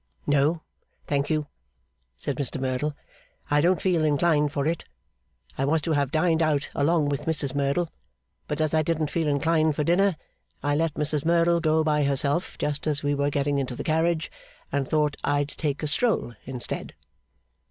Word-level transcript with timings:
'No, 0.25 0.63
thank 1.05 1.29
you,' 1.29 1.45
said 2.17 2.37
Mr 2.37 2.59
Merdle, 2.59 2.95
'I 3.51 3.61
don't 3.61 3.81
feel 3.83 4.03
inclined 4.03 4.51
for 4.51 4.65
it. 4.65 4.83
I 5.59 5.65
was 5.65 5.79
to 5.83 5.91
have 5.91 6.11
dined 6.11 6.41
out 6.41 6.71
along 6.73 7.09
with 7.09 7.25
Mrs 7.25 7.53
Merdle. 7.53 7.87
But 8.47 8.61
as 8.61 8.73
I 8.73 8.81
didn't 8.81 9.11
feel 9.11 9.27
inclined 9.27 9.75
for 9.75 9.83
dinner, 9.83 10.15
I 10.63 10.75
let 10.75 10.95
Mrs 10.95 11.23
Merdle 11.23 11.59
go 11.59 11.83
by 11.83 12.01
herself 12.03 12.57
just 12.57 12.87
as 12.87 13.03
we 13.03 13.13
were 13.13 13.29
getting 13.29 13.59
into 13.59 13.75
the 13.75 13.83
carriage, 13.83 14.31
and 14.71 14.89
thought 14.89 15.17
I'd 15.23 15.49
take 15.49 15.83
a 15.83 15.87
stroll 15.87 16.33
instead. 16.45 16.95